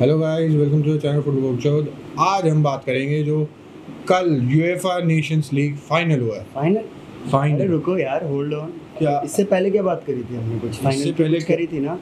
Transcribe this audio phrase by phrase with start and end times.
[0.00, 1.88] Hello guys welcome to the channel football चौद
[2.20, 3.38] आज हम बात करेंगे जो
[4.08, 6.82] कल यूएफए नेशंस लीग फाइनल हुआ है। फाइनल
[7.32, 9.20] फाइनल रुको यार होल्ड ऑन क्या?
[9.24, 10.76] इससे पहले क्या बात करी थी हमने कुछ?
[10.82, 11.98] फाइनल इससे पहले कुछ करी थी ना?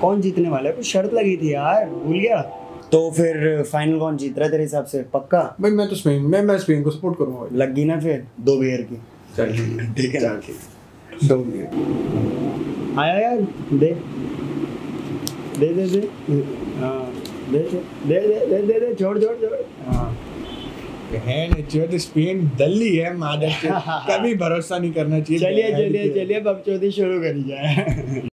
[0.00, 0.74] कौन जीतने वाला है?
[0.76, 2.40] कुछ शर्त लगी थी यार भूल गया।
[2.92, 5.02] तो फिर फाइनल कौन जीत रहा है तेरे हिसाब से?
[5.14, 5.42] पक्का?
[5.60, 8.24] भाई मैं तो स्पेन मैं मैं स्पेन को सपोर्ट करूँगा लग गई ना फिर?
[8.40, 9.00] दो बियर की।
[9.36, 10.34] चल। ठीक है ना?
[11.24, 13.40] दो मिनट आया यार
[13.72, 13.96] दे।
[15.58, 16.63] दे दे दे।
[17.54, 20.06] दे दे दे दे दे छोड़ छोड़ छोड़। हाँ।
[21.26, 23.52] है तो स्पेन दल्ली है मादर
[24.10, 28.28] कभी भरोसा नहीं करना चाहिए। चलिए चलिए चलिए अब चौधरी शुरू करी जाए।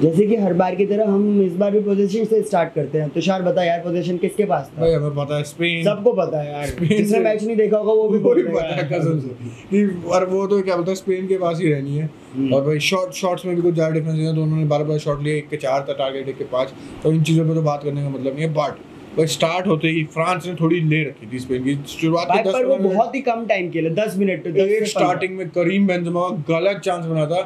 [0.00, 3.08] जैसे कि हर बार की तरह हम इस बार भी पोजीशन से स्टार्ट करते हैं।
[3.10, 4.80] तुषार बता यार पोजीशन किसके पास था?
[4.80, 8.08] भाई हमें पता है स्पेन सबको पता है यार। जिसने मैच नहीं देखा होगा वो
[8.08, 9.28] भी वो भी पता है कसम से।
[9.70, 12.64] कि और वो तो क्या बोलता है स्पेन के पास ही रहनी है। हम्म। और
[12.66, 15.22] भाई शॉट शॉट्स में भी कुछ ज़्यादा डिफरेंस नहीं है दोनों ने बार बार शॉट
[15.22, 17.84] लिए एक के चार था टारगेट एक के पाँच। तो इन चीज़ों पे तो बात
[17.84, 21.26] करने का मतलब नहीं है बट भाई स्टार्ट होते ही फ्रांस ने थोड़ी ले रखी
[21.32, 24.46] थी स्पेन की। शुरुआत के पर वो बहुत ही कम टाइम के लिए दस मिनट
[24.46, 27.40] में एक स्टार्टिंग में करीम बेंजेमा गलत चांस बना था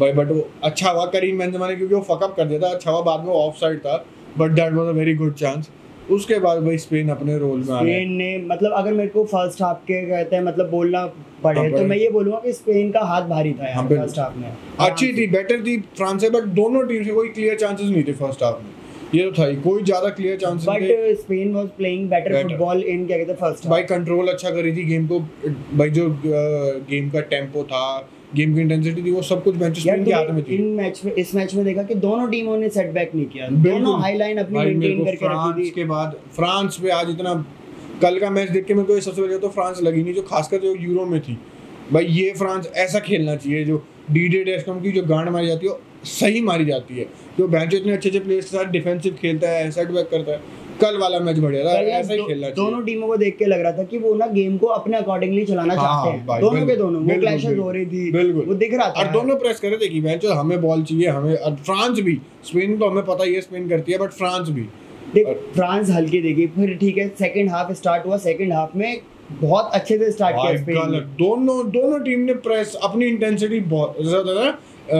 [0.00, 2.90] भाई बट वो अच्छा हुआ करीम बेंजेमा ने क्योंकि वो फकअप कर दिया था। अच्छा
[2.90, 4.04] हुआ बाद में ऑफ़ साइड था
[4.38, 5.70] but that was a very good chance
[6.10, 9.78] उसके बाद भाई स्पेन अपने रोल में स्पेन ने मतलब अगर मेरे को फ़र्स्ट हाफ़
[9.84, 11.04] के कहते हैं मतलब बोलना
[11.44, 14.36] पड़े हाँ, तो मैं ये बोलूँगा कि स्पेन का हाथ भारी था यार फ़र्स्ट हाफ़
[14.36, 14.50] में।
[14.80, 18.12] अच्छी थी बेटर थी फ्रांस से बट दोनों टीम से कोई क्लियर चांसेस नहीं थे
[18.14, 18.70] फ़र्स्ट हाफ़ में।
[19.14, 23.06] ये तो था ही कोई ज़्यादा clear chances but Spain was playing better football in
[23.06, 27.20] क्या कहते हैं फ़र्स्ट भाई कंट्रोल अच्छा करी थी गेम को भाई जो गेम का
[27.32, 27.84] टेंपो था
[28.36, 30.64] गेम की इंटेंसिटी थी वो सब कुछ बेंच यार स्पेन के हाथ में थी। इन
[30.76, 34.16] मैच में इस मैच में देखा कि दोनों टीमों ने सेटबैक नहीं किया। दोनों हाई
[34.18, 37.34] लाइन अपनी मेंटेन करके रखी फ्रांस थी। के बाद फ्रांस पे आज इतना
[38.02, 40.22] कल का मैच देख के मेरे को ये सबसे पहले तो फ्रांस लगी नहीं जो
[40.22, 41.38] खासकर जो यूरो में थी।
[41.92, 45.66] भाई ये फ्रांस ऐसा खेलना चाहिए जो डी डी डेस्कम की जो गांड मारी जाती
[45.66, 45.72] है
[46.06, 47.06] सही मारी जाती है।
[47.38, 50.40] जो बेंच इतने अच्छे अच्छे प्लेयर्स के साथ डिफेंसिव खेलता है सेट बैक करता है।
[50.80, 53.72] कल वाला मैच बढ़िया था ऐसा ही खेलना दोनों टीमों को देख के लग रहा
[53.72, 57.02] था कि वो ना गेम को अपने अकॉर्डिंगली चलाना हाँ, चाहते हैं। दोनों के दोनों
[57.02, 59.78] वो क्लैशेस हो रही थी बिल्कुल। वो दिख रहा था। और दोनों प्रेस कर रहे
[59.78, 63.34] थे कि बेंच हमें बॉल चाहिए हमें और फ्रांस भी स्पेन तो हमें पता ही
[63.34, 64.68] है स्पेन करती है बट फ्रांस भी।
[65.14, 69.00] देख फ्रांस हल्की देखी फिर ठीक है सेकंड हाफ़ स्टार्ट हुआ सेकंड हाफ़ में
[69.32, 74.50] बहुत अच्छे से स्टार्ट किया स्पेन दोनों दोनों टीम ने प्रेस अपनी इंटेंसिटी बहुत ज़्यादा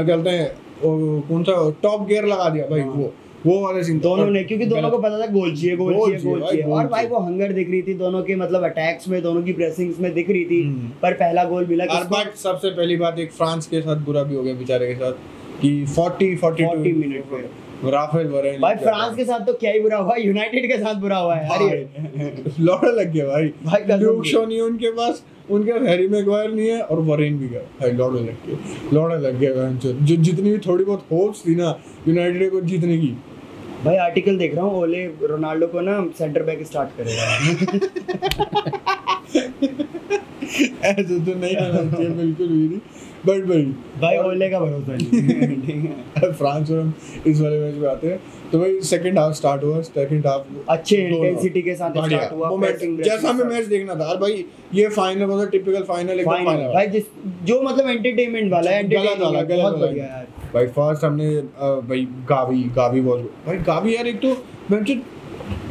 [0.05, 0.51] बोलते हैं
[0.83, 3.13] कौन सा टॉप गियर लगा दिया भाई हाँ। वो।
[3.47, 6.41] वो वाले सीन दोनों ने क्योंकि दोनों को पता था गोल चाहिए गोल चाहिए गोल
[6.41, 9.53] चाहिए। और भाई वो हंगर दिख रही थी दोनों के मतलब अटैक्स में दोनों की
[9.53, 13.19] प्रेसिंग्स में दिख रही थी हम्म। पर पहला गोल मिला और बट सबसे पहली बात
[13.19, 15.13] एक फ्रांस के साथ बुरा भी हो गया बेचारे के साथ
[15.61, 19.97] कि 40 42 मिनट में राफेल वरेन भाई फ्रांस के साथ तो क्या ही बुरा
[19.97, 25.23] हुआ यूनाइटेड के साथ बुरा हुआ है अरे लौड़ा लग गया भाई। भाई उनके पास
[25.51, 28.57] उनके पास हैरी मैगवायर नहीं है और वरेन भी गया भाई लौड़े लग गए
[28.93, 31.79] लौड़े लग गए जो जितनी भी थोड़ी बहुत होप्स थी ना
[32.09, 33.17] यूनाइटेड को जीतने की।
[33.85, 37.25] भाई आर्टिकल देख रहा हूँ ओले रोनाल्डो को ना सेंटर बैक स्टार्ट करेगा।
[40.85, 42.81] ऐसे तो नहीं होना चाहिए बिल्कुल भी नहीं।
[43.27, 43.63] बट भाई
[44.01, 46.93] भाई ओले का भरोसा नहीं है। फ्रांस और हम
[47.27, 48.19] इस वाले मैच में आते हैं।
[48.53, 52.97] तो भाई सेकंड हाफ़ स्टार्ट हुआ सेकंड हाफ़ अच्छे इंटेंसिटी के साथ स्टार्ट हुआ pressing,
[53.03, 56.87] जैसा हमें मैच देखना था। और भाई ये फाइनल वाला टिपिकल फाइनल एकदम फाइनल भाई
[56.87, 57.05] जिस
[57.45, 61.31] जो मतलब एंटरटेनमेंट वाला है गलत वाला गलत बहुत वाला। बढ़िया यार भाई फ़र्स्ट हमने
[61.89, 64.37] भाई गावी गावी बहुत भाई गावी यार एक तो
[64.71, 64.83] मैं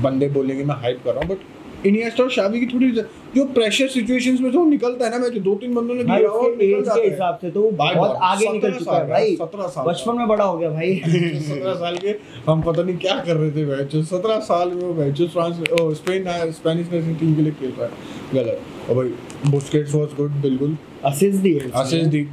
[0.03, 2.91] बंदे बोलेंगे मैं हाइप कर रहा हूँ बट इनिएस्टा और शावी की थोड़ी
[3.35, 6.29] जो प्रेशर सिचुएशंस में तो निकलता है ना मैं जो दो तीन बंदों ने गिरा
[6.29, 9.35] और निकल एज जाता है। हिसाब से तो वो बहुत आगे निकल चुका है भाई।
[9.35, 12.15] 17 साल। बचपन में बड़ा हो गया भाई। सत्रह साल के
[12.47, 15.93] हम पता नहीं क्या कर रहे थे मैच सत्रह साल में वो मैच फ्रांस ओ
[15.93, 17.91] स्पेन स्पेनिश नेशनल टीम के लिए खेल रहा है।
[18.33, 22.27] गलत। और भाई बुस्केट्स वाज गुड बिल्कुल। असिस्ट उसने। असिस्ट दी।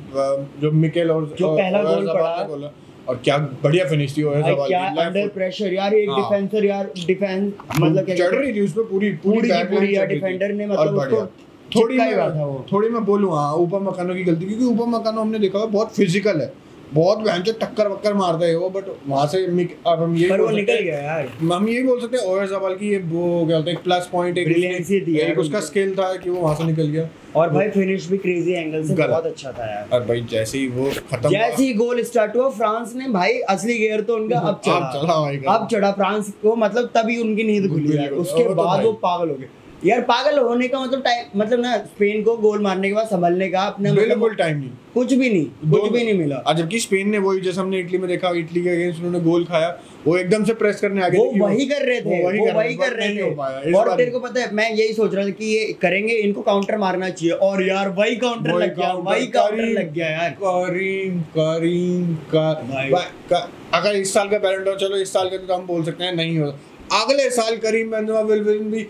[0.60, 2.72] जो मिकेल और जो पहला गोल पड़ा।
[3.08, 6.90] और क्या बढ़िया फिनिश थी और भाई क्या अंडर प्रेशर यार एक हाँ। डिफेंसर यार
[7.06, 11.26] डिफेंस मतलब क्या चढ़ रही थी उस पर पूरी पूरी पूरी। डिफेंडर ने मतलब उसको
[11.68, 15.38] थोड़ी ही मैं थोड़ी मैं बोलूँ हाँ ऊपर मकानों की गलती क्योंकि ऊपर मकानों हमने
[15.38, 16.52] देखा हुआ बहुत फ़िज़िकल है।
[16.94, 20.78] बहुत भैंचो टक्कर वक्कर मारता है वो बट वहाँ से अब हम ये वो निकल
[20.78, 23.70] गया यार। हैं हम ये बोल सकते हैं ओएस जबाल की ये वो क्या बोलते
[23.70, 26.86] हैं प्लस पॉइंट एक Brilliancy थी एक उसका स्किल था कि वो वहाँ से निकल
[26.88, 30.58] गया। और भाई फिनिश भी क्रेजी एंगल से बहुत अच्छा था यार। और भाई जैसे
[30.58, 34.38] ही वो खत्म जैसे ही गोल स्टार्ट हुआ फ्रांस ने भाई असली गियर तो उनका
[34.38, 38.44] अब चढ़ा अब चढ़ा। भाई अब चढ़ा फ्रांस को मतलब तभी उनकी नींद खुली उसके
[38.44, 39.48] तो बाद वो पागल हो गए।
[39.86, 43.48] यार पागल होने का मतलब टाइम मतलब ना स्पेन को गोल मारने के बाद संभलने
[43.48, 47.08] का अपना मतलब बिल्कुल टाइम नहीं। कुछ भी नहीं कुछ भी नहीं मिला। जबकि स्पेन
[47.08, 50.44] ने वही जैसे हमने इटली में देखा इटली के अगेंस्ट उन्होंने गोल खाया वो एकदम
[50.44, 52.92] से प्रेस करने आगे वो वही कर रहे थे वही वो कर वही रहे कर
[52.92, 55.72] थे, रहे थे। और तेरे को पता है मैं यही सोच रहा था कि ये
[55.82, 60.08] करेंगे इनको काउंटर मारना चाहिए और यार वही काउंटर लग गया वही काउंटर लग गया
[60.08, 62.52] यार। करीम करीम का।
[62.92, 66.14] बा- अगर इस साल का और चलो इस साल का तो हम बोल सकते हैं
[66.16, 66.54] नहीं हो।
[66.92, 68.86] अगले साल करीम बेंजेमा विल विन भी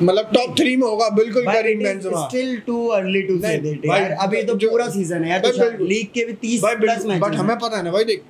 [0.00, 4.10] मतलब टॉप थ्री में होगा बिल्कुल Karim Benzema still too early to say that यार
[4.20, 7.56] अभी तो पूरा सीज़न है यार तो लीग के भी 30 प्लस मैच बट हमें
[7.58, 8.22] पता है ना भाई देख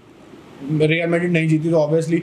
[0.82, 2.23] रियल मैड्रिड नहीं जीती तो ऑब्वियसली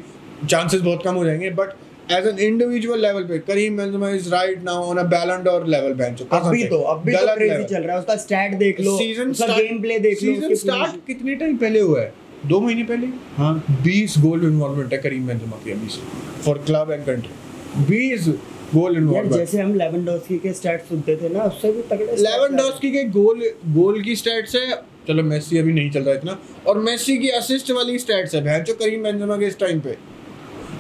[0.50, 1.74] चांसेस बहुत कम हो जाएँगे but
[2.12, 5.04] as an individual level पे Karim Benzema is right now on a
[5.48, 8.98] Ballon d'Or level bench अभी तो अभी तो क्रेजी चल रहा है उसका स्टैट देख लो
[8.98, 12.14] सीज़न उसका गेम प्ले देख लो सीज़न स्टार्ट कितने टाइम पहले हुआ है?
[12.46, 13.08] दो महीने पहले?
[13.38, 13.54] हाँ।
[13.84, 16.02] 20 गोल इन्वॉल्वमेंट है करीम बेंजेमा की अभी से
[16.42, 18.28] for club and country 20
[18.74, 22.92] goal यार इन्वॉल्वमेंट जैसे हम लेवेंडोस्की के स्टैट्स सुनते थे ना उससे भी तगड़े लेवेंडोस्की
[22.92, 24.76] के गोल गोल की स्टैट्स है।
[25.08, 28.74] चलो मेसी अभी नहीं चल रहा इतना। और मेसी की असिस्ट वाली स्टैट्स है भैंचो
[28.74, 29.92] करीम बेंजेमा के इस टाइम पे।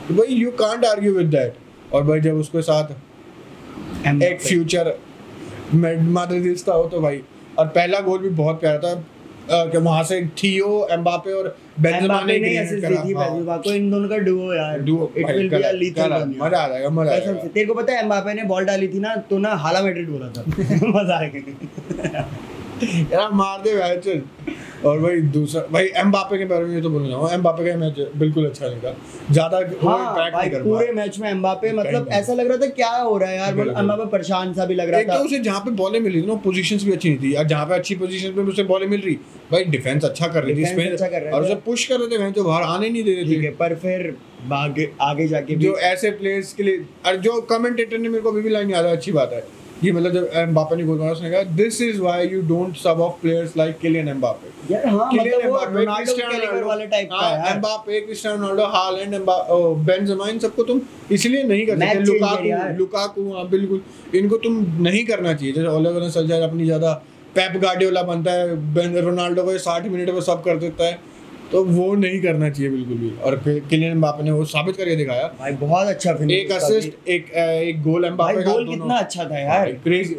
[0.07, 4.95] तो भाई you can't argue with that और भाई जब उसके साथ एक फ्यूचर
[5.73, 7.21] माद्रिदिस्ता हो तो भाई।
[7.59, 9.03] और पहला गोल भी बहुत प्यारा था।
[9.51, 13.73] कि वहाँ से थियो एम्बापे और बेंजेमा ने नहीं ऐसे करा, थी हाँ। बेंजेमा को।
[13.73, 17.11] इन दोनों का डुओ यार। Duo it will be a lethal मज़ा आ जाएगा मज़ा
[17.11, 19.81] आ जाएगा तेरे को पता है एम्बापे ने बॉल डाली थी ना तो ना हाला
[19.81, 20.43] मैड्रिड बोला था।
[20.97, 22.27] मज़ा आ गया।
[23.11, 24.07] यार मार दे मैच
[24.85, 27.99] और भाई दूसरा भाई एम बापे के बारे में तो बोलना चाहूँगा एम्बापे का मैच
[28.15, 28.95] बिल्कुल अच्छा नहीं था।
[29.31, 33.17] ज़्यादा हाँ भाई पूरे मैच में एम्बापे कहीं मतलब ऐसा लग रहा था क्या हो
[33.17, 35.59] रहा है यार मतलब बिल्कुल। एम्बापे परेशान सा भी लग रहा तो था। उसे जहाँ
[35.59, 38.35] पे बॉलें मिल थी ना पोजीशंस भी अच्छी नहीं थी। और जहाँ पे अच्छी पोजीशन
[38.35, 39.15] पे उसे बॉलें मिल रही
[39.51, 42.43] भाई डिफेंस अच्छा कर रही थी स्पेन अच्छा और उसे पुश कर रहे थे जो
[42.43, 44.15] बाहर आने नहीं दे रहे थे। पर फिर
[44.53, 48.41] आगे आगे जाके जो ऐसे प्लेयर्स के लिए और जो कमेंटेटर ने मेरे को अभी
[48.41, 49.43] भी लाइन याद है अच्छी बात है।
[49.83, 52.99] ये मतलब जब एम्बापे ने गोल मारा उसने कहा this is why you don't sub
[53.01, 56.67] off players like Kylian Mbappe यार हाँ किलियन मतलब वो Mbappe Ronaldo Cristiano calibre Ronaldo
[56.67, 59.15] वाले टाइप का है Mbappe Cristiano Ronaldo Haaland
[59.87, 60.81] Benzema इन सबको तुम
[61.11, 63.81] इसलिए नहीं कर सकते। लुकाकू लुकाकू हाँ बिल्कुल।
[64.17, 66.93] इनको तुम नहीं करना चाहिए। जैसे ओले गुनर सल्जर अपनी ज़्यादा
[67.35, 70.99] पेप गार्डियोला बनता है रोनाल्डो को 60 मिनट में सब कर देता है।
[71.51, 74.95] तो वो नहीं करना चाहिए बिल्कुल भी। और फिर किलियन एम्बापे ने वो साबित करके
[74.95, 79.25] दिखाया। भाई बहुत अच्छा फिनिश एक असिस्ट एक एक गोल एम्बापे का गोल कितना अच्छा
[79.25, 80.15] था यार। क्रेजी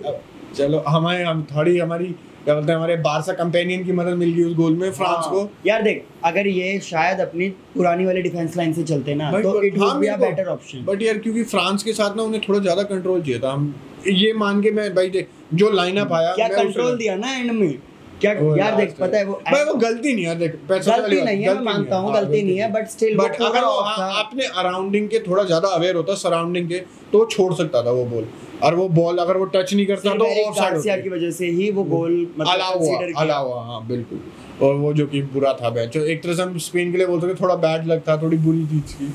[0.56, 2.14] चलो हमारे हम थोड़ी हमारी
[2.44, 5.30] क्या बोलते हैं हमारे बारसा कंपेनियन की मदद मिल गई उस गोल में फ्रांस हाँ।
[5.30, 9.62] को। यार देख अगर ये शायद अपनी पुरानी वाली डिफेंस लाइन से चलते ना तो
[9.62, 12.58] it would be a better option but यार क्योंकि फ्रांस के साथ ना उन्हें थोड़ा
[12.60, 13.74] ज़्यादा कंट्रोल चाहिए था। हम
[14.08, 17.78] ये मान के मैं भाई देख जो लाइनअप आया क्या कंट्रोल दिया ना एंड में?
[18.20, 21.42] क्या यार देख पता है वो भाई वो गलती नहीं है देख पैसा गलती नहीं
[21.42, 25.08] है मैं मानता हूँ गलती नहीं है बट स्टिल बट अगर वो हाँ, अपने अराउंडिंग
[25.08, 26.78] के थोड़ा ज़्यादा अवेयर होता सराउंडिंग के
[27.12, 28.26] तो छोड़ सकता था वो बॉल
[28.62, 31.84] और वो बॉल अगर वो टच नहीं करता तो ऑफ़ की वजह से ही वो
[31.84, 34.20] गोल मतलब अलावा किया। अलावा हाँ बिल्कुल।
[34.66, 37.20] और वो जो कि बुरा था मैच एक तरह से हम स्पेन के लिए बोल
[37.20, 39.12] सकते थोड़ा बैड लग था थोड़ी बुरी चीज़ की।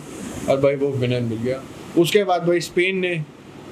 [0.51, 1.62] और भाई वो विनर मिल गया।
[1.97, 3.15] उसके बाद भाई स्पेन ने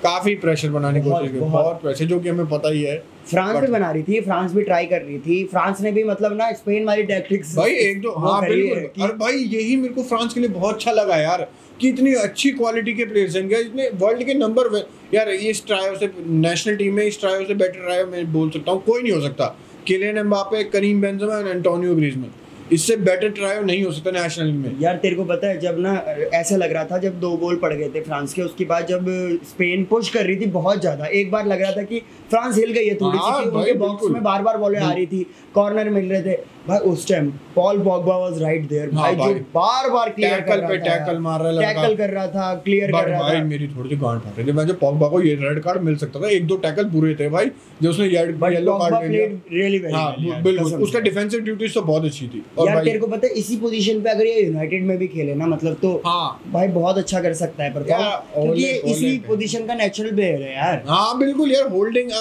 [0.04, 2.98] काफ़ी प्रेशर बनाने की कोशिश की। बहुत। प्रेशर जो कि हमें पता ही है।
[3.28, 6.36] फ्रांस भी बना रही थी फ्रांस भी ट्राई कर रही थी। फ्रांस ने भी मतलब
[6.38, 10.34] ना स्पेन वाली टैक्टिक्स भाई एक दो हाँ बिल्कुल। और भाई यही मेरे को फ्रांस
[10.34, 11.48] के लिए बहुत अच्छा लगा यार
[11.80, 14.76] कि इतनी अच्छी क्वालिटी के प्लेयर्स हैं। क्या इतने वर्ल्ड के नंबर
[15.14, 18.72] यार इस ट्रायो से नेशनल टीम में इस ट्रायो से बेटर ट्रायो मैं बोल सकता
[18.72, 19.56] हूँ कोई नहीं हो सकता।
[19.88, 22.32] Kylian Mbappe Karim Benzema and Antonio Griezmann
[22.72, 25.94] इससे बेटर ट्रायो नहीं हो सकता नेशनल में। यार तेरे को पता है जब ना
[26.34, 29.06] ऐसा लग रहा था जब दो गोल पड़ गए थे फ्रांस के उसके बाद जब
[29.50, 32.00] स्पेन पुश कर रही थी बहुत ज़्यादा। एक बार लग रहा था कि
[32.30, 35.06] फ्रांस हिल गई है थोड़ी सी हाँ, उनके बॉक्स में बार बार बॉलें आ रही
[35.08, 35.26] थी
[35.56, 36.38] कॉर्नर मिल रहे थे।
[36.68, 40.60] भाई उस time Paul Pogba was right there हाँ, भाई जो बार बार क्लियर कर
[40.60, 43.36] रहा था टैकल मार रहा है लड़का। टैकल कर रहा था क्लियर कर रहा भाई
[43.36, 45.82] था। मेरी थोड़ी सी गांड फट रही थी। मैं जो पॉगबा को ये रेड कार्ड
[45.84, 49.26] मिल सकता था एक दो टैकल बुरे थे भाई जो उसने येलो कार्ड ले लिया।
[49.54, 53.28] रियली वेल हाँ बिल्कुल। उसका डिफेंसिव ड्यूटीज़ तो बहुत अच्छी थी। यार तेरे को पता
[53.28, 56.68] है इसी पोजीशन पे अगर ये यूनाइटेड में भी खेले ना मतलब तो हाँ। भाई
[56.70, 61.18] बहुत अच्छा कर सकता है क्योंकि ये इसी पोजीशन का नेचुरल प्लेयर है यार। हाँ
[61.20, 62.12] बिल्कुल यार holding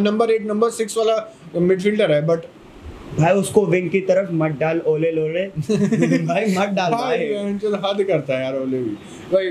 [0.00, 1.16] number eight number six वाला
[1.56, 2.44] मिडफील्डर है बट
[3.18, 5.46] भाई उसको विंग की तरफ़ मत डाल ओले लोले।
[6.26, 7.52] भाई मत डाल भाई। भाई
[7.84, 8.90] हद करता है यार ओले भी।
[9.32, 9.50] भाई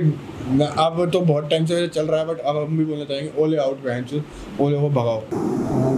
[0.86, 3.58] अब तो बहुत टाइम से चल रहा है बट अब हम भी बोलना चाहेंगे ओले
[3.58, 4.22] आउट वेंचर
[4.64, 5.22] ओले को भगाओ।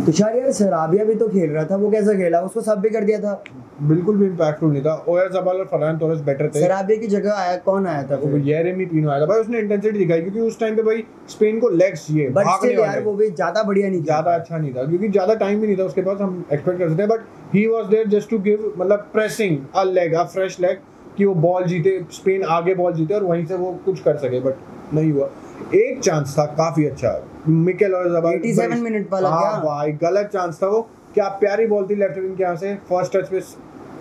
[0.06, 2.42] तुषार यार सराबिया भी तो खेल रहा था वो कैसा खेला?
[2.42, 3.44] उसको सब भी कर दिया था।
[3.79, 7.34] बिल्कुल भी इम्पैक्टफुल नहीं था। ओयर जबाल और फरहान तोरस बेटर थे। सराबिया की जगह
[7.34, 8.41] आया कौन आया था वो फिर?
[8.48, 11.69] येरेमी पीनो आया था। भाई उसने इंटेंसिटी दिखाई क्योंकि उस टाइम पे भाई स्पेन को
[11.72, 14.86] लेग्स चाहिए बट भागने स्टिल यार वो भी ज़्यादा बढ़िया नहीं ज़्यादा अच्छा नहीं था
[14.86, 17.65] क्योंकि ज़्यादा टाइम भी नहीं था उसके पास हम एक्सपेक्ट कर सकते हैं। But he
[17.67, 20.79] was there just to give मतलब pressing a leg a fresh leg
[21.17, 24.39] कि वो बॉल जीते स्पेन आगे बॉल जीते और वहीं से वो कुछ कर सके
[24.39, 25.29] बट नहीं हुआ।
[25.75, 27.17] एक चांस था काफ़ी अच्छा।
[27.48, 29.60] मिकेल और जबाल 87 मिनट वाला हाँ क्या?
[29.63, 30.81] भाई गलत चांस था वो।
[31.13, 33.39] क्या प्यारी बॉल थी लेफ़्ट विंग के यहाँ से फ़र्स्ट टच पे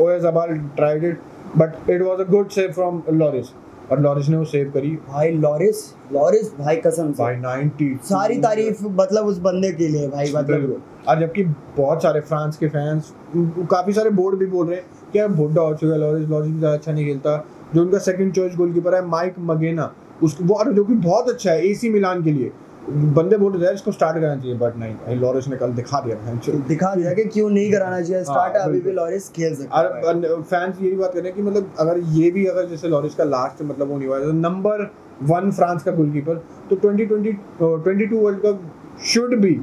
[0.01, 1.21] ओए जबाल tried it
[1.57, 3.47] but it was a good save from Lloris
[3.93, 8.39] और लॉरिस ने वो सेव करी भाई लॉरिस लॉरिस भाई कसम से। भाई 90 सारी
[8.41, 11.45] तारीफ़ मतलब उस बंदे के लिए भाई मतलब। और जबकि
[11.77, 15.63] बहुत सारे फ्रांस के फैंस काफ़ी सारे बोर्ड भी बोल रहे हैं कि अब बुढ़ा
[15.63, 17.37] हो चुका है लॉरिस लॉरिस भी ज़्यादा अच्छा नहीं खेलता।
[17.75, 21.67] जो उनका सेकंड चॉइस गोलकीपर है माइक मगेना उसको वो जो कि बहुत अच्छा है
[21.69, 22.51] एसी मिलान के लिए।
[22.89, 26.01] बंदे बोल रहे हैं इसको स्टार्ट करना चाहिए बट नहीं भाई लॉरिस ने कल दिखा
[26.01, 26.37] दिया है
[26.69, 28.23] दिखा दिया कि क्यों नहीं कराना चाहिए?
[28.25, 31.43] स्टार्ट हाँ, अभी भी। लॉरिस खेल सकता है फैंस यही बात कर रहे हैं कि
[31.43, 34.91] मतलब अगर ये भी अगर जैसे लॉरिस का लास्ट मतलब वो नहीं हुआ नंबर
[35.23, 36.35] वन फ्रांस का गोलकीपर
[36.71, 38.61] तो 2020 22 world cup
[39.07, 39.55] should be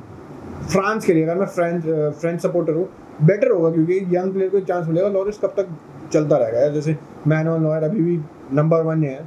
[0.72, 1.84] France के लिए अगर मैं फ्रेंच
[2.20, 2.88] फ्रेंच सपोर्टर हूँ
[3.22, 5.68] बेटर होगा क्योंकि यंग प्लेयर को चांस मिलेगा लॉरिस कब तक
[6.13, 8.20] चलता रहेगा। जैसे मैनुअल नॉयर अभी भी
[8.53, 9.18] नंबर वन है।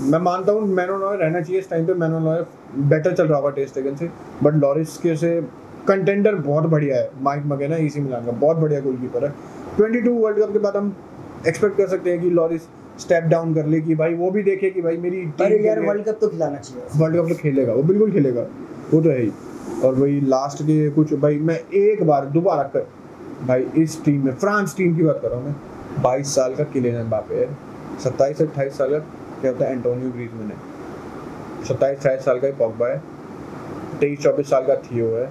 [0.00, 2.46] मैं मानता हूँ मैनो नॉयर रहना चाहिए। इस टाइम पे मैनुअल नॉयर
[2.88, 4.08] बेटर चल रहा होगा टेस्ट टेगन से।
[4.42, 5.40] बट लॉरिस के से
[5.88, 9.30] कंटेंडर बहुत बढ़िया है। माइक मगेना इसी मिलान का। बहुत बढ़िया गोलकीपर है।
[9.78, 10.94] 22 वर्ल्ड कप के बाद हम
[11.48, 12.62] एक्सपेक्ट कर सकते हैं कि लॉरिस
[13.00, 15.20] स्टेप डाउन कर ले कि भाई वो भी देखे कि भाई मेरी
[15.66, 18.46] यार वर्ल्ड कप तो खिलाना चाहिए। वर्ल्ड कप तो खेलेगा वो बिल्कुल खेलेगा।
[18.92, 19.32] वो तो है ही।
[19.84, 22.86] और वही लास्ट के कुछ भाई मैं एक बार दोबारा कर
[23.46, 26.64] भाई इस टीम में फ्रांस टीम की बात कर रहा हूँ मैं। बाईस साल का
[26.64, 27.48] किलियन एम्बापे है।
[28.04, 28.98] सत्ताईस अट्ठाईस साल का
[29.40, 33.02] क्या होता है एंटोनियो ग्रीजमैन है। सत्ताईस अट्ठाईस साल का ही पॉगबा है।
[34.00, 35.24] तेईस चौबीस साल का थियो है।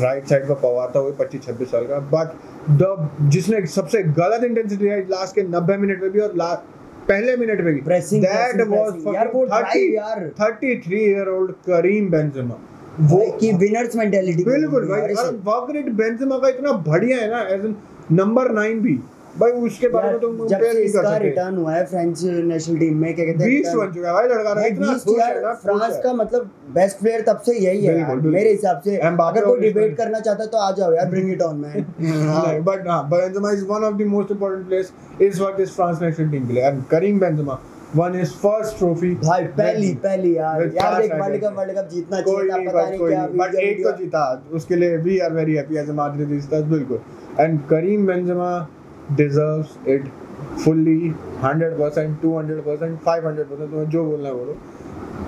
[0.00, 2.28] राइट साइड का पवार था वो पच्चीस छब्बीस साल का। बट
[2.72, 6.78] द जिसने सबसे गलत इंटेंसिटी है लास्ट के नब्बे मिनट में भी और लास्ट
[7.08, 12.54] पहले मिनट में भी। Pressing, दैट वाज यार। 33 ईयर ओल्ड करीम बेंजेमा
[13.00, 17.40] वो की विनर्स मेंटालिटी बिल्कुल भाई और वर्क रेट बेंजेमा का इतना बढ़िया है ना
[17.54, 17.74] एज
[18.12, 18.98] नंबर 9 भी।
[19.38, 23.14] भाई उसके बारे में तो जब से इसका रिटर्न हुआ है फ्रेंच नेशनल टीम में
[23.14, 26.00] क्या कहते हैं बीस बन चुका है भाई लड़का ना इतना खुश है ना फ्रांस
[26.04, 29.96] का मतलब बेस्ट प्लेयर तब से यही है यार, मेरे हिसाब से। अगर कोई डिबेट
[29.96, 33.64] करना चाहता है तो आ जाओ यार bring it on man but हाँ Benzema is
[33.66, 36.82] one of the most important players इस वक्त इस फ्रांस नेशनल टीम के लिए। And
[36.90, 37.58] Karim Benzema
[37.96, 42.20] won his first trophy भाई पहली पहली यार। यार देख वर्ल्ड कप वर्ल्ड कप जीतना
[42.20, 45.88] चाहिए पता नहीं क्या बट एक तो जीता उसके लिए we are very happy as
[45.90, 47.00] a Madridistas बिल्कुल।
[47.40, 48.52] And Karim Benzema
[49.16, 50.04] deserves it
[50.64, 51.14] fully
[51.44, 54.56] 100% 200% 500% तुम्हें जो बोलना है बोलो।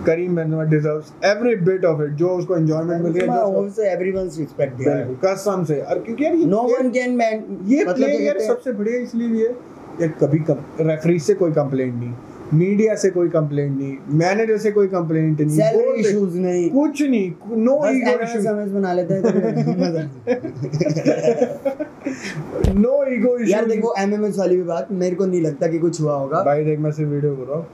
[0.06, 3.60] Karim Benzema deserves every bit of it जो उसको एंजॉयमेंट मिल रही Benzema है जो
[3.60, 7.58] also everyone's respect उसको- यार बिल्कुल कसम से। और क्योंकि यार नो वन कैन मैन
[7.64, 9.50] ये मतलब प्लेयर यार सबसे बढ़िया इसलिए भी है
[10.00, 12.14] यार कभी कम रेफरी से कोई कंप्लेंट नहीं।
[12.54, 17.30] मीडिया से कोई कंप्लेंट नहीं मैनेजर से कोई कंप्लेंट नहीं सैलरी इश्यूज़ नहीं। कुछ नहीं
[17.58, 19.30] नो ईगो इश्यूज़ एमएस बना लेते हैं तो
[22.72, 26.00] नो ईगो इश्यूज़ यार देखो एमएमएस वाली भी बात मेरे को नहीं लगता कि कुछ
[26.00, 27.66] हुआ होगा। भाई देख मैं सिर्फ़ वीडियो कर रहा हूँ।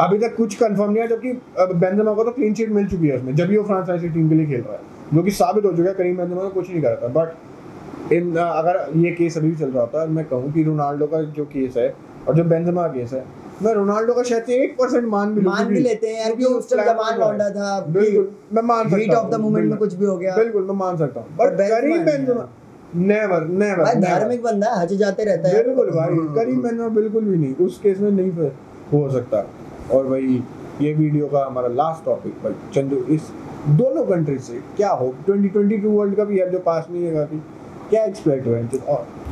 [0.00, 1.32] अभी तक कुछ कंफर्म नहीं है जबकि
[1.74, 4.28] बेंजेमा को तो क्लीन शीट मिल चुकी है उसमें जब भी वो फ्रांस नेशनल टीम
[4.28, 4.80] के लिए खेल रहा है।
[5.14, 8.36] जो कि साबित हो चुका है करीम बेंजेमा कुछ नहीं कर रहा था। बट इन
[8.36, 11.76] अगर ये केस अभी भी चल रहा होता मैं कहूँ कि रोनाल्डो का जो केस
[11.76, 11.94] है
[12.28, 13.24] और जो बेंजेमा का केस है
[13.62, 16.70] मैं रोनाल्डो का शायद एक परसेंट मान भी मान भी लेते हैं यार क्योंकि उस
[16.70, 20.06] टाइम जमान लौंडा था बिल्कुल मैं मान सकता हीट ऑफ़ द मोमेंट में कुछ भी
[20.06, 22.48] हो गया। बिल्कुल मैं मान सकता हूँ। बट करीम नहीं बेंजेमा
[22.96, 27.36] नेवर नेवर भाई धार्मिक बंदा हज जाते रहता है। बिल्कुल भाई करीम बेंजेमा बिल्कुल भी
[27.36, 28.50] नहीं उस केस में नहीं
[28.92, 29.46] हो सकता।
[29.92, 30.42] और भाई
[30.80, 33.30] ये वीडियो का हमारा लास्ट टॉपिक भाई चंदू इस
[33.78, 37.40] दोनों कंट्री से क्या हो 2022 वर्ल्ड कप यार जो पास नहीं है काफ़ी।
[37.92, 38.56] क्या एक्सपेक्ट हुआ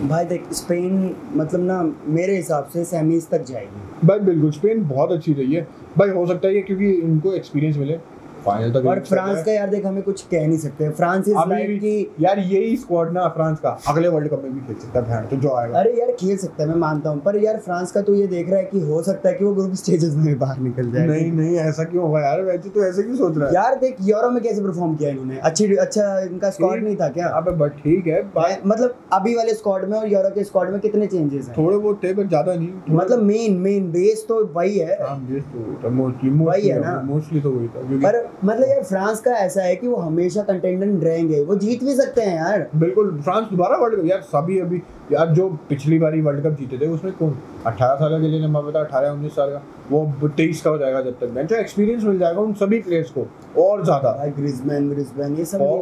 [0.09, 5.13] भाई देख स्पेन मतलब ना मेरे हिसाब से सेमीज तक जाएगी। भाई बिल्कुल स्पेन बहुत
[5.13, 5.67] अच्छी रही है।
[5.99, 7.99] भाई हो सकता है ये क्योंकि इनको एक्सपीरियंस मिले।
[8.45, 11.79] फाइनल तक और फ्रांस का यार देख हमें कुछ कह नहीं सकते। फ्रांस इज़ लाइक
[11.81, 15.27] कि यार यही स्क्वाड ना फ्रांस का अगले वर्ल्ड कप में भी खेल सकता है
[15.29, 18.01] तो जो आएगा। अरे यार खेल सकता है मैं मानता हूँ पर यार फ्रांस का
[18.03, 20.59] तो ये देख रहा है कि हो सकता है कि वो ग्रुप स्टेजेस में बाहर
[20.61, 22.43] निकल जाए। नहीं नहीं ऐसा क्यों होगा यार?
[22.43, 23.55] वैसे तो ऐसे क्यों सोच रहा है?
[23.55, 25.39] यार देख यूरो में कैसे परफॉर्म किया इन्होंने?
[25.41, 27.29] अच्छी अच्छा इनका स्क्वाड नहीं था क्या?
[27.29, 28.23] अबे बट ठीक है
[28.67, 31.57] मतलब अभी वाले स्क्वाड में और यूरो के स्क्वाड में कितने चेंजेस हैं?
[31.57, 35.45] थोड़े बहुत थे पर ज़्यादा नहीं मतलब मेन मेन बेस तो वही है। हाँ बेस
[35.45, 39.33] तो वही मोस्टली मोस्टली है ना। मोस्टली तो वही था पर मतलब यार फ्रांस का
[39.39, 43.47] ऐसा है कि वो हमेशा कंटेंडेंट रहेंगे। वो जीत भी सकते हैं यार। बिल्कुल फ्रांस
[43.51, 44.83] दोबारा वर्ल्ड कप यार सभी अभी
[45.13, 47.37] यार जो पिछली बारी वर्ल्ड कप जीते थे उसमें कौन?
[47.67, 51.01] अठारह साल का ज़िले नंबर बता अठारह उन्नीस साल का। वो तेईस का हो जाएगा
[51.03, 53.27] जब तक बेंच एक्सपीरियंस मिल जाएगा उन सभी प्लेयर्स को
[53.63, 55.81] और ज़्यादा। ग्रिजमैन ग्रिजमैन ये सब और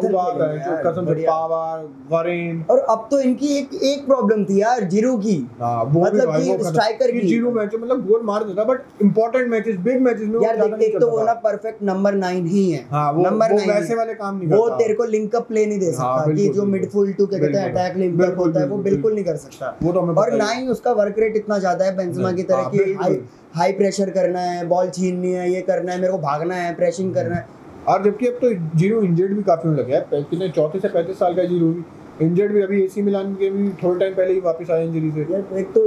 [0.87, 5.37] कसम से पावर वरेन और अब तो इनकी एक एक प्रॉब्लम थी यार ज़ीरो की।
[5.61, 10.01] हाँ मतलब कि स्ट्राइकर की जीरू मैच मतलब गोल मार देता but important matches big
[10.03, 12.81] matches में यार देख तो वो ना परफेक्ट नंबर 9 नाइन ही है।
[13.25, 15.93] नंबर नाइन वैसे वाले काम नहीं वो तेरे को लिंक अप प्ले नहीं दे हाँ,
[15.93, 18.77] सकता हाँ, कि जो मिडफुल टू क्या कहते हैं अटैक लिंक अप होता है वो
[18.81, 21.97] बिल्कुल नहीं कर सकता। वो तो और ना ही उसका वर्क रेट इतना ज़्यादा है
[21.97, 26.13] बेंजमा की तरह की हाई प्रेशर करना है बॉल छीननी है ये करना है मेरे
[26.13, 27.47] को भागना है प्रेशिंग करना है।
[27.89, 31.19] और जबकि अब तो ज़ीरो इंजर्ड भी काफ़ी होने लगे है। कितने चौथे से पैंतीस
[31.19, 31.85] साल का ज़ीरो भी।
[32.23, 35.27] इंजर्ड भी अभी एसी मिलान के भी थोड़े टाइम पहले ही वापस आए इंजरी से
[35.33, 35.83] यार एक तो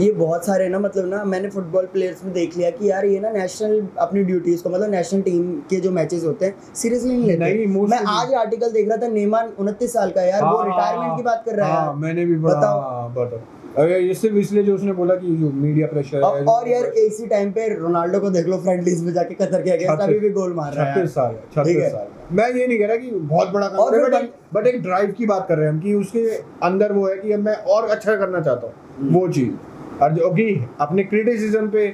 [0.00, 3.20] ये बहुत सारे ना मतलब ना मैंने फुटबॉल प्लेयर्स में देख लिया कि यार ये
[3.20, 7.26] ना नेशनल अपनी ड्यूटीज़ को मतलब नेशनल टीम के जो मैचेस होते हैं सीरियसली नहीं
[7.26, 10.56] लेते नहीं, मैं। आज आर्टिकल देख रहा था नेमान उनतीस साल का यार यार वो
[10.56, 13.40] हाँ, रिटायरमेंट की बात कर रहा है हाँ मैंने भी बताओ बताओ।
[13.78, 17.68] अरे सिर्फ़ इसलिए जो उसने बोला कि मीडिया प्रेशर है और यार इसी टाइम पे
[17.74, 20.84] रोनाल्डो को देख लो फ्रेंडलीज में जाके कतर के अगेंस्ट अभी भी गोल मार रहा
[20.84, 22.06] है छत्तीस साल ठीक छत्तीस है। साल।
[22.36, 24.22] मैं ये नहीं कह रहा कि बहुत बड़ा काम है
[24.54, 26.24] बट एक ड्राइव की बात कर रहे हैं हम कि उसके
[26.66, 30.48] अंदर वो है कि मैं और अच्छा करना चाहता हूँ। वो चीज़। और जो कि
[30.80, 31.86] अपने क्रिटिसिज्म पे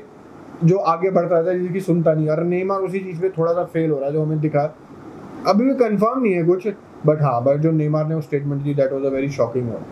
[0.65, 3.65] जो आगे बढ़ता रहता है जिसकी सुनता नहीं और नेमार उसी चीज़ पे थोड़ा सा
[3.65, 4.65] फेल हो रहा है जो हमें दिखा।
[5.49, 6.67] अभी भी कंफर्म नहीं है कुछ
[7.07, 9.85] बट हाँ बट जो नेमार ने वो statement the that was a very shocking one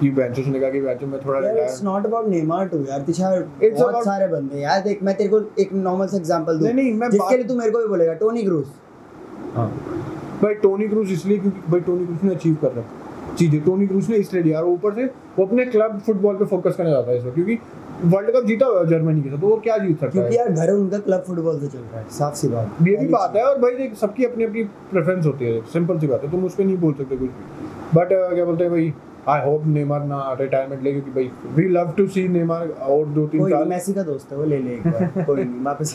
[0.00, 3.00] कि बेंचेस ने कहा कि बेंचेस में थोड़ा यार it's not about Neymar too यार
[3.00, 6.66] It's बहुत about- सारे बंदे यार देख मैं तेरे को एक नॉर्मल सा एग्जांपल दूँ।
[6.66, 8.64] नहीं, नहीं, मैं जिसके लिए तू मेरे को भी बोलेगा टोनी क्रूज
[9.54, 9.66] हाँ।
[10.42, 14.08] भाई टोनी क्रूज इसलिए क्योंकि भाई टोनी क्रूज ने अचीव कर रखा। चीज़ें टोनी क्रूज
[14.10, 15.04] ने इसलिए दिया और ऊपर से
[15.38, 17.58] वो अपने क्लब फुटबॉल पे फोकस करना चाहता है इस वक्त क्योंकि
[18.04, 20.10] वर्ल्ड कप जीता हुआ जर्मनी के साथ तो वो क्या जीत सकता है?
[20.12, 23.06] क्योंकि यार घर उनका क्लब फुटबॉल से चल रहा है साफ़ सी बात। ये भी
[23.08, 26.30] बात है और भाई देख सबकी अपनी अपनी प्रेफरेंस होती है। सिंपल सी बात है
[26.30, 28.92] तुम उस पर नहीं बोल सकते कुछ भी। बट क्या बोलते हैं भाई?
[29.28, 33.26] आई होप नेमार ना रिटायरमेंट ले क्योंकि भाई we love to see Neymar और दो
[33.26, 35.94] तीन साल। मेसी का दोस्त है वो ले ले एक बार। कोई नहीं वापस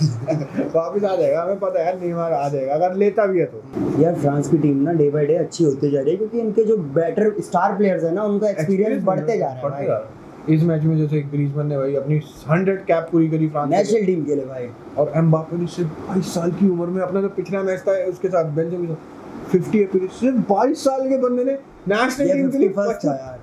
[0.75, 4.15] वापस आ जाएगा हमें पता है नेमार आ जाएगा अगर लेता भी है तो। यार
[4.15, 6.77] फ्रांस की टीम ना डे बाय डे अच्छी होती जा रही है क्योंकि इनके जो
[7.00, 11.20] बेटर स्टार प्लेयर्स है ना उनका एक्सपीरियंस बढ़ते जा रहा है। इस मैच में जैसे
[11.22, 14.67] ग्रीजमैन ने भाई अपनी 100 कैप पूरी करी फ्रांस नेशनल टीम के लिए भाई।
[14.98, 18.27] और एम्बापे ने सिर्फ़ 22 साल की उम्र में अपना जो पिछला मैच था उसके
[18.27, 19.14] साथ बेल्जियम के साथ
[19.55, 21.57] 50 अपीयरेंस सिर्फ़ 22 साल के बंदे ने
[21.88, 23.39] नेशनल टीम के लिए 51st था यार।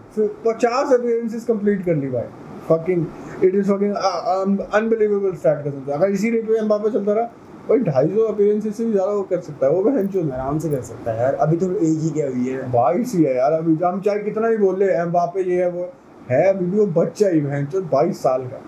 [0.46, 2.26] 50 अपीयरेंसेस कंप्लीट कर ली भाई।
[2.68, 3.06] Fucking
[3.44, 3.94] it is fucking
[4.74, 7.30] unbelievable start कसम से अगर इसी रेट पे एम्बापे चलता रहा
[7.68, 10.68] भाई 250 अपीयरेंसेस से भी ज़्यादा वो कर सकता है वो बहन चोद आराम से
[10.70, 12.70] कर सकता है यार अभी तो एज ही क्या हुई है?
[12.72, 15.88] बाईस ही है यार अभी हम चाहे कितना भी बोल ले एम्बापे ये है वो
[16.30, 18.60] है अभी भी वो बच्चा ही बहन चोद 22 साल का।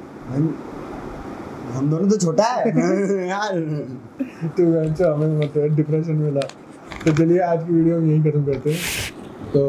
[1.75, 2.71] हम दोनों तो छोटा है।
[3.29, 3.59] यार।
[4.57, 6.41] तो वैसे हमें मतलब डिप्रेशन में ला।
[7.05, 8.79] तो चलिए आज की वीडियो हम यहीं खत्म करते हैं।
[9.53, 9.63] तो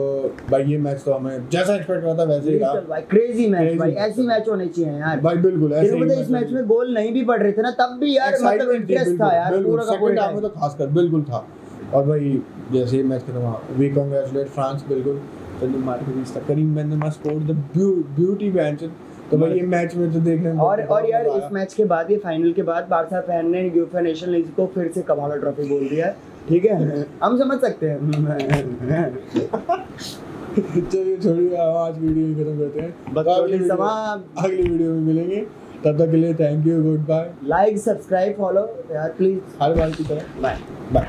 [0.51, 3.77] भाई ये मैच तो हमें जैसा एक्सपेक्ट करा था वैसे ही रहा भाई क्रेजी मैच
[3.77, 6.65] भाई ऐसी मैच होने चाहिए यार। भाई बिल्कुल ऐसे तेरे ही पता इस मैच में
[6.67, 9.83] गोल नहीं भी पड़ रहे थे ना तब भी यार मतलब इंटरेस्ट था यार पूरा
[9.85, 11.45] का पूरा half में तो खासकर बिल्कुल था।
[11.93, 15.19] और भाई जैसे ही मैच खत्म हुआ वी कांग्रेचुलेट फ्रांस बिल्कुल।
[15.61, 18.83] चलिए मार के बीच तक Karim Benzema scored the beauty bench
[19.31, 22.11] तो भाई ये मैच में तो देखने में और और यार इस मैच के बाद
[22.11, 25.67] ये फाइनल के बाद बारसा फ़ैन ने यूएफए नेशनल लीग को फिर से कमाल ट्रॉफी
[25.69, 27.05] बोल दिया है। ठीक है?
[27.23, 27.99] हम समझ सकते हैं।
[30.91, 35.45] चलिए छोड़िए आज वीडियो ही खत्म करते हैं। अगली वीडियो- समाप्त। अगली वीडियो में मिलेंगे।
[35.85, 40.03] तब तक के लिए thank you goodbye like subscribe follow यार प्लीज़ हर बार की
[40.03, 40.57] तरह। Bye
[40.93, 41.07] bye